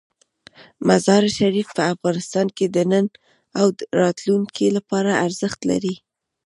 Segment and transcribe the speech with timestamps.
[0.87, 3.05] مزارشریف په افغانستان کې د نن
[3.59, 3.67] او
[4.01, 5.95] راتلونکي لپاره ارزښت لري.